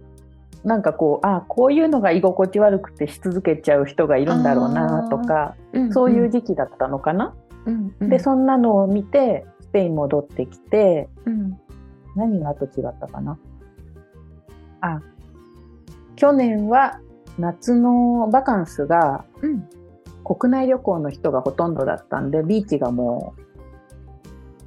[0.64, 7.35] なんかこうあこういうのが居心地悪くてし続けちゃう人がいるんだろうなとかうんそういう時期だったのかな、
[7.66, 8.09] うんうん。
[8.09, 11.59] でそんなのを見てスペイン戻ってきてうん。
[12.16, 13.38] 何があと違ったかな？
[14.81, 15.00] あ
[16.16, 17.00] 去年は
[17.38, 19.68] 夏のバカンスがうん。
[20.27, 23.54] 国内旅行の人がほとんどだったんでビーチがもう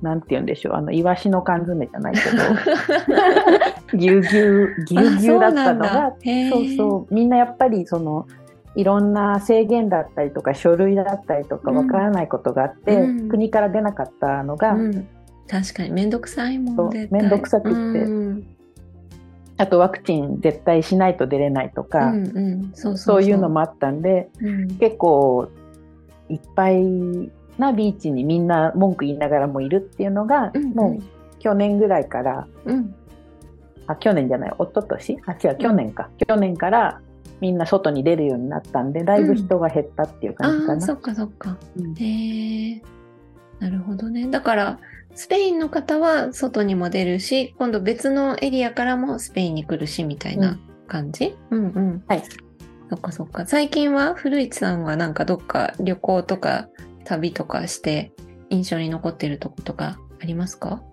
[0.02, 0.76] なんて言うんでしょう。
[0.76, 2.38] あのイワシの缶詰じゃないけど。
[3.98, 6.14] ぎゅうぎゅうぎゅうぎゅうだったのが
[6.52, 7.14] そううそう。
[7.14, 8.28] みんなやっぱりその
[8.76, 13.30] いろんな制限だったりとか書類だったりとかうんわからないことがあって、うん。
[13.30, 15.08] 国から出なかったのが、うん、
[15.48, 17.78] 確かに面倒くさいもん絶対めんどくさくって。
[17.78, 18.48] うん。
[19.58, 22.14] あとワクチン絶対しないと出れないとか、
[22.74, 24.68] そういうのもあったんでうん。
[24.78, 25.50] 結構
[26.30, 31.04] いっぱいなビーチにみんな文句言いながらもいるっていうのが、うんもう
[31.40, 32.96] 去年ぐらいからうん。
[33.86, 35.18] あ去年じゃない一昨年？
[35.26, 37.00] あ違う去年か、去年から
[37.40, 40.74] みんな外に出るようになったんでだいぶ人が減ったっていう感じかな。
[40.74, 41.58] ああそっかそっか。
[41.78, 41.94] うん。
[41.94, 42.82] へえ
[43.60, 44.28] なるほどね。
[44.28, 44.80] だから
[45.16, 52.04] スペインの方は外にも出るし今度別のエリアからもスペインに来るしみたいな感じ、うん、うん。
[52.08, 52.24] はい。
[52.90, 53.46] そっかそっか。
[53.46, 56.68] 最近は古市さんはなんかどっか旅行とか
[57.08, 58.12] 旅とかして
[58.50, 60.84] 印象に残ってるとことかありますか？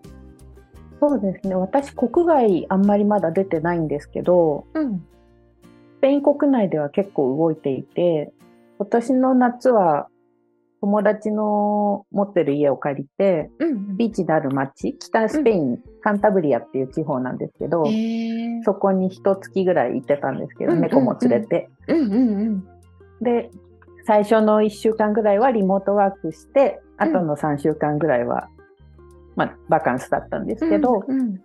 [1.01, 1.57] そうですね。
[1.57, 4.99] 私国外あんまりまだ出てないんですけどうん。
[4.99, 8.33] スペイン国内では結構動いていて
[8.79, 10.09] 今年の夏は
[10.81, 13.97] 友達の持ってる家を借りてうん。
[13.97, 20.91] ビーチのある町北スペイン、カンタブリアっていう地方なんですけど、へえそこに一月ぐらい行ってたんですけど、うんうんうん。
[20.91, 21.71] 猫も連れて。
[21.89, 22.17] うんうんう
[22.51, 22.65] ん。
[23.21, 23.51] で
[24.05, 28.49] 最初の1週間ぐらいはリモートワークしてあとの3週間ぐらいは、
[29.37, 31.41] まあ、バカンスだったんですけど、うんうん。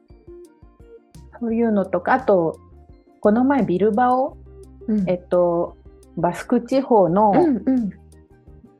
[1.40, 2.60] そういうのとかあと
[3.22, 4.38] この前ビルバオ、
[4.88, 5.10] うん。
[5.10, 5.78] えっと、
[6.18, 7.90] バスク地方のうんうん。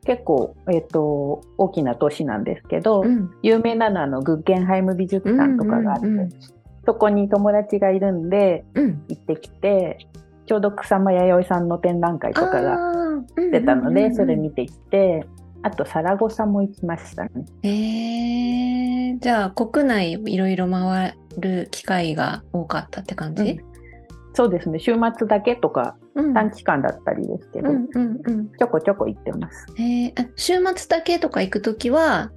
[0.04, 3.30] 結構、えっと、大きな都市なんですけど、うん。
[3.42, 6.06] 有名なのはあのグッゲンハイム美術館とかがあって、
[6.86, 9.04] そこに友達がいるんでうん。
[9.08, 10.06] 行ってきて
[10.50, 12.76] ちょうど草間彌生さんの展覧会とかが
[13.36, 15.24] 出たのでそれ見てきて
[15.62, 17.30] あとサラゴサも行きましたね。
[17.62, 23.60] へえじゃあ国内いろいろ回る機会が多かったって感じ、
[24.34, 24.80] そうですね。
[24.80, 26.34] 週末だけとかうん。
[26.34, 29.66] 短期間だったりですけど、うんうんうんちょこちょこ行ってます。
[29.76, 32.32] へえあ週末だけとか行くときは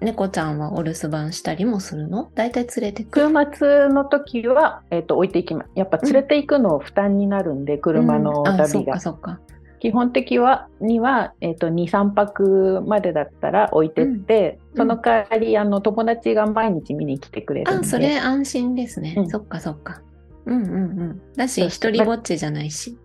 [0.00, 2.30] 猫ちゃんはお留守番したりもするの？
[2.34, 3.20] 大体連れてく？
[3.20, 5.70] 週末の時は、えっと置いていきます。
[5.74, 8.48] やっぱ連れていくの負担になるんで、車のうん。
[8.48, 8.94] あそっ旅が。
[8.94, 9.40] かそっか。
[9.78, 14.76] 基本的はには、えっと2、3泊までだったら置いてって、うん。
[14.78, 17.86] その代わりあの友達が毎日見に来てくれるんで。
[17.86, 19.28] あそれ安心ですね、うん。
[19.28, 20.02] そっかそっか。
[20.46, 21.22] うんうんうん。
[21.36, 22.98] だし一人ぼっちじゃないし。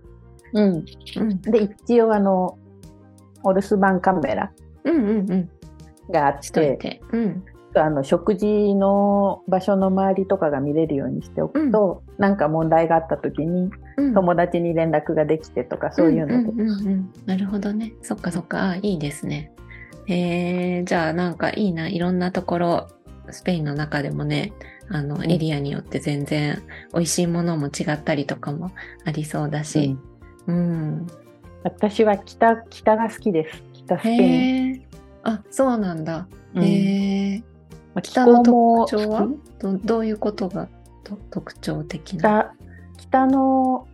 [0.54, 0.86] うん。
[1.18, 1.42] うん。
[1.42, 2.58] で、一応あの、
[3.44, 4.52] お留守番カメラ。
[4.86, 5.50] うんうんうん
[6.12, 7.02] があって、て。
[7.12, 7.44] うん。
[7.78, 17.94] あの食事の場所の周りとかが見れるようにしておくと、なんか問題があった時にうん友達に連絡ができてとか、そういうのうんうんうんなるほどね。
[18.02, 18.70] そっかそっか。
[18.72, 19.52] あいいですね。
[20.08, 21.90] えー、じゃあなんかいいな。
[21.90, 22.88] いろんなところ、
[23.30, 24.54] スペインの中でもね、
[24.90, 26.62] あの、んエリアによって全然
[26.94, 28.72] 美味しいものも違ったりとかも
[29.04, 29.98] ありそうだし。
[30.48, 31.08] うん。
[31.64, 34.85] 私は北北が好きです北スペイン。
[35.26, 36.28] あ、そうなんだ。
[36.54, 37.40] うんへえ。
[37.94, 39.28] まあ北の特徴は？
[39.60, 40.70] どどういうことが
[41.04, 42.54] と特徴的な？
[42.98, 43.88] 北北の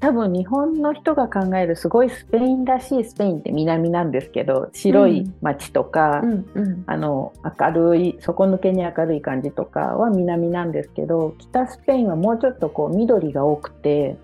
[0.00, 6.84] 多分日本の人が考えるすごいスペインらしいスペインって南なんですけど白い街とか、うんうん。
[6.86, 14.16] あの明るい底抜けに明るい感じとかは南なんですけど北スペインはもうちょっとこう緑が多くて。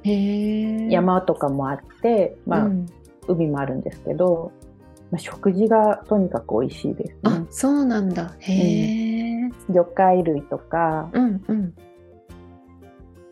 [0.90, 2.86] 山とかもあって、まあうん
[3.26, 4.52] 海もあるんですけど、
[5.14, 8.34] まあ、食事がとにかく美味しいですね。、あそうなんだ。
[8.40, 9.50] へえ。
[9.70, 11.72] 魚介類とかうんうん。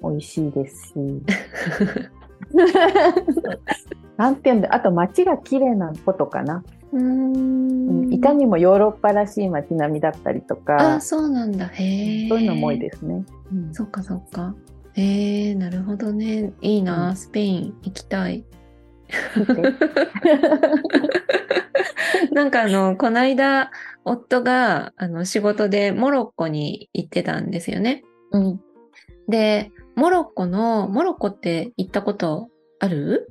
[0.00, 0.94] 美味しいですし
[4.16, 11.66] なんていうんだあと街が綺麗なことかな、うーんいかにもヨーロッパらしい街並みだったりとかあ、そうなんだ。
[11.66, 12.28] へえ。
[12.28, 13.24] そういうのも多いですね。
[13.52, 14.54] うんそっかそっか。
[14.94, 16.52] へえ、なるほどね。
[16.60, 18.44] いいな、うんスペイン行きたい。
[22.32, 23.70] なんかあの、この間、
[24.04, 28.02] 夫があの仕事でモロッコに行ってたんですよね。
[28.32, 28.60] うん。
[29.28, 32.48] で、モロッコの、モロッコって行ったこと
[32.80, 33.28] ある？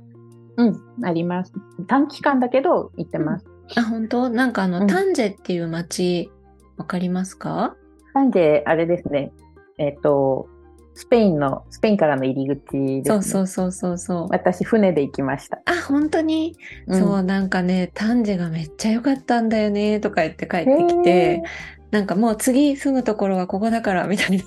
[0.56, 1.52] うん、あります。
[1.88, 3.46] 短期間だけど行ってます。
[3.76, 4.28] あ、本当？
[4.28, 4.86] なんかあの、うん。
[4.86, 6.30] タンジェっていう街、
[6.76, 7.76] わかりますか？
[8.14, 9.32] なんで、あれですね、
[9.78, 10.48] えっ、と、
[10.94, 13.02] スペインの、スペインからの入り口です、ね。
[13.04, 14.26] そうそうそうそうそう。
[14.30, 15.60] 私、船で行きました。
[15.64, 21.42] あ、本当に、うんそう、なんかね、タンジェがめっちゃ良かったんだよね、とか言って帰ってきて、
[21.90, 24.44] なんかもう次住むところはここだから、みたいな。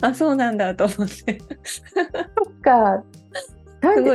[0.08, 1.38] あ、そうなんだと思って。
[1.64, 3.02] そっか。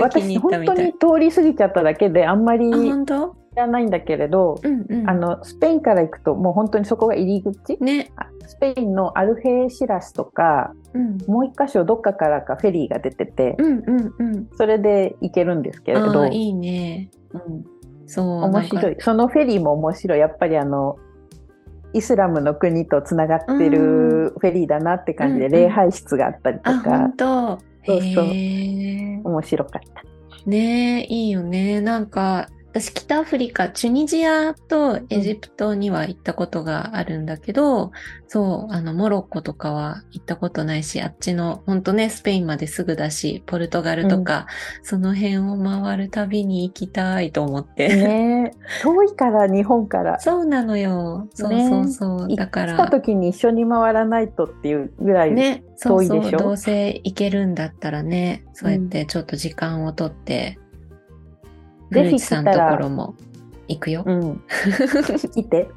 [0.01, 3.38] 私、本当に通り過ぎちゃっただけで、あんまり本当？
[3.55, 5.09] らないんだけれど、うんうん。
[5.09, 7.77] あの、スペインから行くと、もう本当にそこが入り口？
[7.83, 8.11] ね。
[8.15, 11.17] あスペインのアルヘイシラスとか、うん。
[11.27, 14.49] もう一箇所どっかからかフェリーが出てて、うんうんうん。
[14.57, 17.09] それで行けるんですけれど、いいね。
[17.33, 17.65] うん
[18.07, 18.25] そう。
[18.45, 18.95] 面白い。
[18.99, 20.19] そのフェリーも面白い。
[20.19, 20.97] やっぱりあの、
[21.93, 27.13] イスラムの国とつながってるフェリーだなって感じで、うん礼拝室があったりとあ、か。
[27.85, 28.25] そうそう。
[28.25, 30.49] 面白かった。
[30.49, 31.81] ねえ、いいよね。
[31.81, 37.91] なんか、私、北アフリカ、チュニジアとエジプトには行ったことがあるんだけど、
[38.27, 44.45] そう、あの、モロッコとかは行ったことないし、あっちの、ほんとね、スペインまですぐだし、ポルトガルとか、
[44.83, 47.87] その辺を回るたびに行きたいと思って。
[47.87, 50.19] ねえ遠いから、日本から。
[50.19, 51.27] そうなのよ。
[51.33, 52.35] そうねそうそう。
[52.35, 56.37] だか来たら、時に一緒に回らないとっていうぐらい、ね、そうそう、遠いでしょ？
[56.37, 60.59] どうせ行けるんだったらね、そうやってちょっと時間をとって、
[61.91, 63.15] ぜひ来たらところも
[63.67, 64.03] 行くよ。
[64.05, 64.41] うん、
[65.33, 65.69] 来て。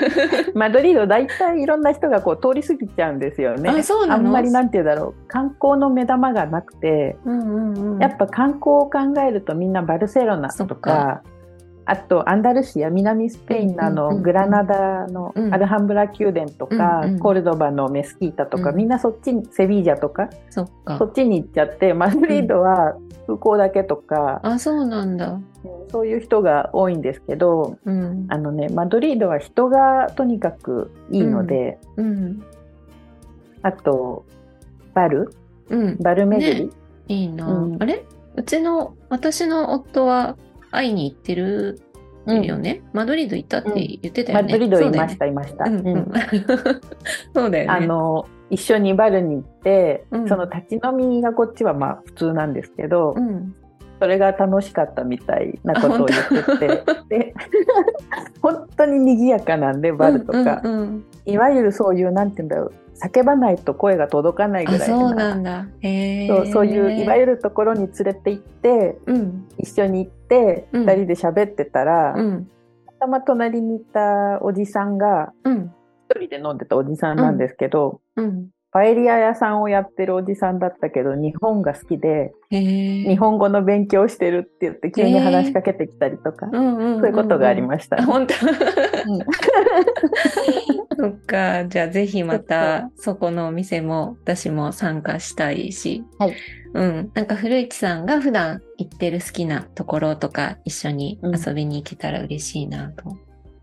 [0.54, 3.70] マドリード、大体いろんな人がこう通り過ぎちゃうんですよね。
[3.70, 4.28] あそうなの？
[4.30, 5.28] んまりなんて言うだろう。
[5.28, 7.44] 観光の目玉がなくて、うんう
[7.78, 7.98] んうん。
[8.00, 11.22] やっぱ観光を考えるとみんなバルセロナとか、
[11.88, 15.54] あとアンダルシア、南スペインのあのグラナダのうん。
[15.54, 25.40] アルハンブラ宮殿とか、コルドバのメスキータとか、うんみんなそっちに、セビージャとか、そっちに行っちゃって、マドリードは空港だけとか、あ、そうなんだ。
[25.90, 28.26] そういう人が多いんですけど、うん。
[28.28, 32.42] あのね、マドリードは人がとにかくいいので、うん。
[33.62, 34.24] あと、
[34.92, 35.32] バル？
[35.70, 35.96] うん。
[35.98, 36.72] バル巡り、ね。
[37.08, 37.76] いいな、うん。
[37.80, 38.04] あれ？
[38.34, 40.36] うちの、私の夫は
[40.76, 41.80] 会いに行ってる
[42.26, 42.82] よね。
[42.92, 44.42] マドリード行ったって言ってたよね。
[44.42, 45.64] マドリードいました、いました。
[45.64, 46.12] うんううんん。
[47.34, 47.66] そうだよね。
[47.68, 53.54] あの一緒にバルに行って、うんその立ち飲みがこっちはまあ普通なんですけど、うん。
[53.98, 57.34] それが楽しかったみたいなことを言ってて で
[58.42, 62.72] 本当に賑やかなんでバルとか、うんうんうんいわゆるそういうなんて言うんだろう
[63.02, 65.66] 叫ばないと声が届かないぐあ、らいそうななんだ。
[66.28, 69.48] そうそういういわゆるところに連れて行ってうん。
[69.58, 72.48] 一緒に行ってうん二人で喋ってたら、うん。
[73.00, 75.72] たま隣にいたおじさんがうん。
[76.08, 78.50] 一人で飲んでたおじさんなんですけど、うん。
[78.72, 82.32] パエリア屋さんをやってるおじさんだったけど日本が好きで。
[82.50, 88.34] 日本語の勉強してるって言って急に話しかけてきたりとか、うんうんうんうんそういうことがありました、あ、本当。
[90.96, 91.66] そっか。
[91.66, 96.04] じゃあぜひまたそこのお店も私も参加したいし。
[96.18, 96.34] はい。
[96.74, 97.10] うん。
[97.14, 103.18] なんか古市さんが普段行ってる好きなところとか一緒に遊びに行けたら嬉しいなと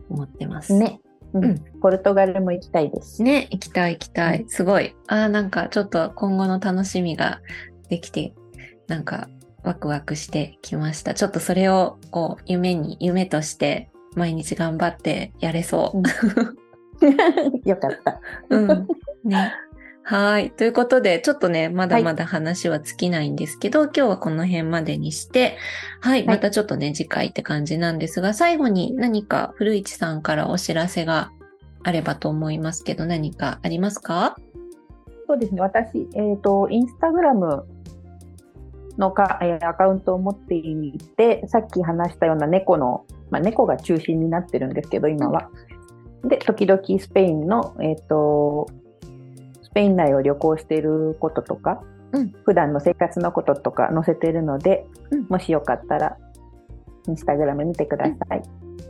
[0.10, 0.74] 思ってます。
[0.74, 1.00] ね。
[1.34, 3.24] うん、ポルトガルも行きたいです。
[3.24, 4.46] ね、行きたい行きたい。
[4.48, 4.96] すごい。
[5.08, 7.42] ああ、なんかちょっと今後の楽しみが
[7.90, 8.34] できて、
[8.88, 9.28] なんか
[9.64, 11.14] ワクワクしてきました。
[11.14, 15.98] ちょっとそれをこう夢に、夢として毎日頑張ってやれそう。
[15.98, 18.22] うん、 よかった。
[18.50, 18.88] うん。
[19.24, 19.54] ね。
[20.06, 20.52] はい。
[20.52, 25.58] ということで、ちょっとね、まだまだ話は尽きないんですけど、はい、今日はこの辺までにして、
[26.02, 26.26] はい。
[26.26, 31.32] またちょっとね、次回って感じなんですが、最後に何か古市さんからお知らせが
[31.84, 34.36] あればと思いますけど、何かありますか？
[35.26, 35.62] そうですね。
[35.62, 37.66] 私、えっ、ー、と、インスタグラム
[38.98, 45.50] のか、えアカウントを持っていて、さっき話したような猫の、まあ、猫が中心になってるんですけど、今は。
[46.26, 48.68] で、時々スペインの、えっ、ー、と、
[49.74, 56.18] スペイン内を旅行していることとか、うん、普段の生活のこととか載せているので、うん、もしよかったら
[57.08, 58.42] インスタグラム見てください。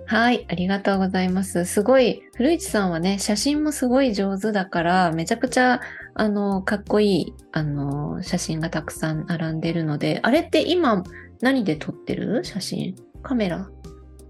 [0.05, 1.65] はい、ありがとうございます。
[1.65, 5.79] すごい、古市さんはね、写真もすごい上手だから、めちゃくちゃ、
[6.13, 11.03] あの、かっこいい、あの、写真がたくさん並んでるので、あれって今、
[11.41, 12.43] 何で撮ってる？
[12.43, 12.95] 写真？
[13.21, 13.69] カメラ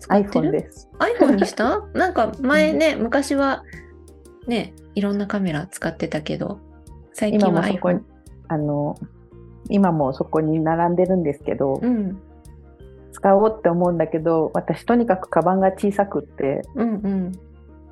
[0.09, 0.89] ?iPhone です。
[0.99, 1.81] iPhone にした？
[1.93, 3.63] なんか前ね、昔は
[4.47, 6.59] ね、いろんなカメラ使ってたけど、
[7.13, 8.01] 最近は iPhone。
[8.47, 8.97] あの、
[9.69, 12.19] 今もそこに並んでるんですけど、うん、
[13.11, 17.31] 使おうって思うんだけど、私とにかくカバンが小さくって、うんうん、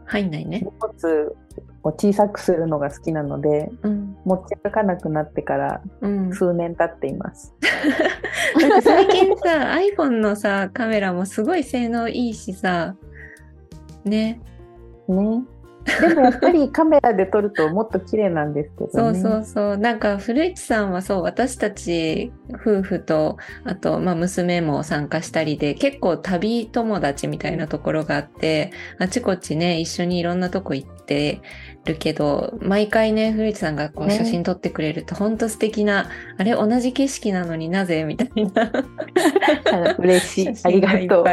[0.05, 0.59] 入んないね。
[0.59, 1.35] 荷物
[1.83, 5.81] を小さくするのが好きなので、うん、持ち歩かなくなってから
[6.33, 7.55] 数年経っています。
[8.55, 12.95] うん、なんか最近さ、iPhone のさ、カメラもすごい性能いいしさ、
[14.03, 14.41] ね。
[15.07, 15.43] ね。
[15.85, 19.19] でもやっぱりカメラで撮るともっと綺麗なんですけどね。
[19.19, 19.77] そうそうそう。
[19.77, 31.41] なんか古市さんはそう、私たち夫婦と、あと、まあ娘も参加したりで、結構旅友達みたいなところがあって、あちこちね、一緒にいろんなとこ行って、
[31.85, 38.71] るけど、毎回ね、古市さんがこう写真撮ってくれると、本当素敵な、あれ同じ景色なのになぜみたいな。
[39.97, 40.53] 嬉しい。
[40.63, 41.25] ありがとう。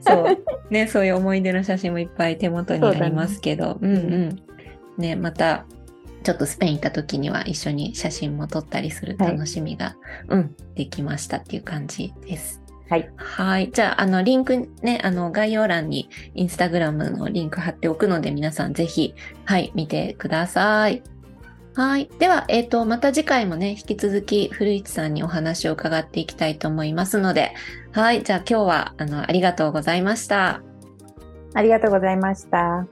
[0.00, 0.44] そう。
[0.70, 4.42] ね、そういう思い出の写真もいっぱい手元にありますけど、うんうん。
[4.98, 5.66] ね、また、
[6.22, 9.96] ちょっとスペイン行った時には一緒に写真も撮ったりする楽しみが、はい、
[10.30, 12.62] うん、できましたっていう感じです。
[12.88, 13.10] はい。
[13.16, 13.70] はい。
[13.72, 19.14] じゃあ、あの、リンクね、あの、概要欄にインスタグラムのリンク貼っておくので、皆さんぜひ、
[19.44, 21.02] はい、見てください。
[21.74, 22.08] はい。
[22.18, 27.52] では、えっ、ー、と、また次回もね、引き続き、古市さんにお話を伺っていきたいと思いますので、
[27.92, 28.22] はい。
[28.22, 30.62] じゃあ、今日は、あの、ありがとうございました。
[31.54, 32.86] ありがとうございました。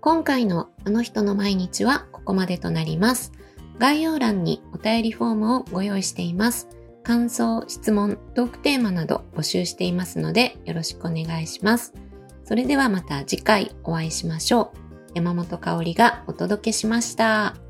[0.00, 3.32] 今回のあの人の毎日はここまでとなります。
[3.78, 6.68] 概要欄にお便りフォームをご用意しています。
[7.02, 11.94] 感想、質問、トークテーマなど募集していますのでよろしくお願いします。
[12.44, 14.78] それではまた次回お会いしましょう。
[15.14, 17.69] 山本香里がお届けしました。